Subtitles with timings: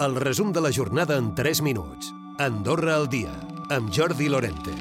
[0.00, 2.12] El resum de la jornada en 3 minuts.
[2.38, 3.30] Andorra al dia,
[3.70, 4.72] amb Jordi Lorente.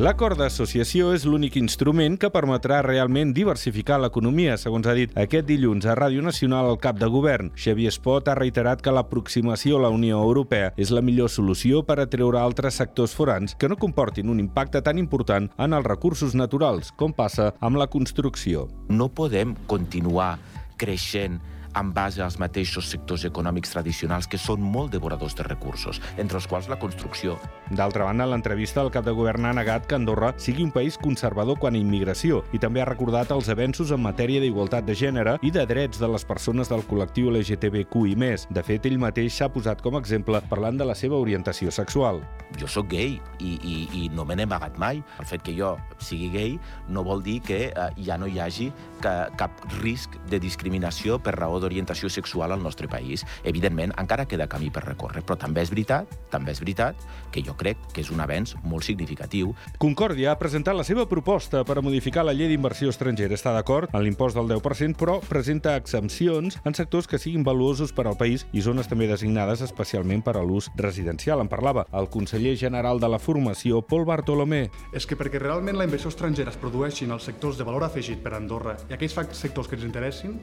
[0.00, 5.84] L'acord d'associació és l'únic instrument que permetrà realment diversificar l'economia, segons ha dit aquest dilluns
[5.84, 7.50] a Ràdio Nacional el cap de govern.
[7.60, 11.98] Xavier Espot ha reiterat que l'aproximació a la Unió Europea és la millor solució per
[12.00, 16.88] atreure altres sectors forans que no comportin un impacte tan important en els recursos naturals,
[16.96, 18.70] com passa amb la construcció.
[18.88, 20.38] No podem continuar
[20.78, 21.42] creixent
[21.76, 26.46] en base als mateixos sectors econòmics tradicionals que són molt devoradors de recursos, entre els
[26.48, 27.36] quals la construcció.
[27.70, 30.98] D'altra banda, en l'entrevista el cap de govern ha negat que Andorra sigui un país
[30.98, 35.36] conservador quan a immigració i també ha recordat els avenços en matèria d'igualtat de gènere
[35.42, 38.16] i de drets de les persones del col·lectiu LGTBQI+.
[38.50, 42.22] De fet, ell mateix s'ha posat com a exemple parlant de la seva orientació sexual.
[42.58, 45.02] Jo sóc gay i, i, i no me n'he amagat mai.
[45.20, 46.56] El fet que jo sigui gay
[46.88, 48.70] no vol dir que eh, ja no hi hagi
[49.02, 53.24] que, cap risc de discriminació per raó d'orientació sexual al nostre país.
[53.44, 56.96] Evidentment, encara queda camí per recórrer, però també és veritat, també és veritat
[57.32, 59.54] que jo crec que és un avenç molt significatiu.
[59.78, 63.34] Concòrdia ha presentat la seva proposta per a modificar la llei d'inversió estrangera.
[63.34, 68.06] Està d'acord en l'impost del 10%, però presenta exempcions en sectors que siguin valuosos per
[68.06, 71.40] al país i zones també designades especialment per a l'ús residencial.
[71.40, 74.68] En parlava el conseller general de la formació, Pol Bartolomé.
[74.92, 78.22] És que perquè realment la inversió estrangera es produeixi en els sectors de valor afegit
[78.24, 80.38] per a Andorra i aquells sectors que ens interessin,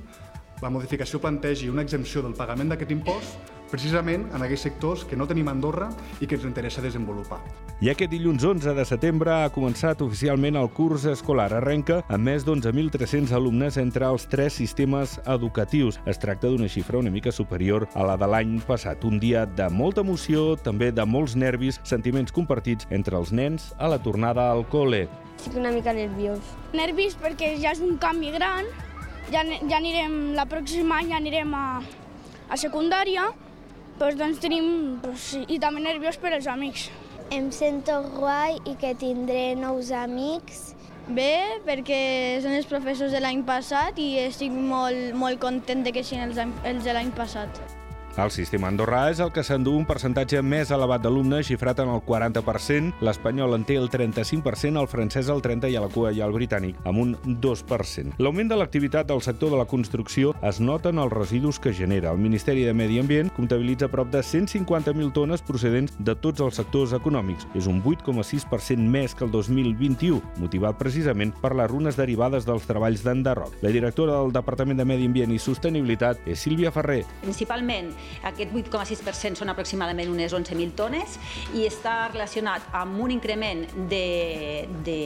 [0.61, 5.27] la modificació plantegi una exempció del pagament d'aquest impost precisament en aquells sectors que no
[5.27, 5.89] tenim a Andorra
[6.21, 7.41] i que ens interessa desenvolupar.
[7.83, 11.49] I aquest dilluns 11 de setembre ha començat oficialment el curs escolar.
[11.57, 15.99] Arrenca amb més d'11.300 alumnes entre els tres sistemes educatius.
[16.07, 19.03] Es tracta d'una xifra una mica superior a la de l'any passat.
[19.03, 23.91] Un dia de molta emoció, també de molts nervis, sentiments compartits entre els nens a
[23.91, 25.05] la tornada al col·le.
[25.35, 26.39] Estic una mica nerviós.
[26.73, 28.69] Nervis perquè ja és un canvi gran,
[29.31, 31.65] ja, ja anirem, la pròxima any ja anirem a,
[32.49, 33.29] a secundària,
[33.99, 34.67] doncs, doncs tenim,
[35.03, 36.89] doncs, i també nerviós per als amics.
[37.33, 40.73] Em sento guai i que tindré nous amics.
[41.05, 46.05] Bé, perquè són els professors de l'any passat i estic molt, molt content de que
[46.05, 47.84] siguin els, els de l'any passat.
[48.15, 51.99] El sistema andorrà és el que s'endú un percentatge més elevat d'alumnes, xifrat en el
[52.07, 56.27] 40%, l'espanyol en té el 35%, el francès el 30% i a la cua ha
[56.29, 57.11] el britànic, amb un
[57.43, 58.15] 2%.
[58.23, 62.13] L'augment de l'activitat del sector de la construcció es nota en els residus que genera.
[62.15, 66.95] El Ministeri de Medi Ambient comptabilitza prop de 150.000 tones procedents de tots els sectors
[66.95, 67.49] econòmics.
[67.53, 73.03] És un 8,6% més que el 2021, motivat precisament per les runes derivades dels treballs
[73.03, 73.59] d'enderroc.
[73.61, 77.03] La directora del Departament de Medi Ambient i Sostenibilitat és Sílvia Ferrer.
[77.27, 77.91] Principalment
[78.23, 81.17] aquest 8,6% són aproximadament unes 11.000 tones
[81.55, 84.99] i està relacionat amb un increment de, de,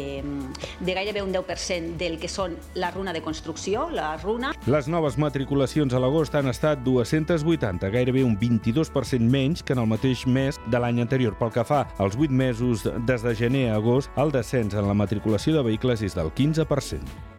[0.80, 4.54] de gairebé un 10% del que són la runa de construcció, la runa.
[4.68, 9.90] Les noves matriculacions a l'agost han estat 280, gairebé un 22% menys que en el
[9.90, 11.38] mateix mes de l'any anterior.
[11.40, 14.98] Pel que fa als 8 mesos des de gener a agost, el descens en la
[14.98, 17.39] matriculació de vehicles és del 15%.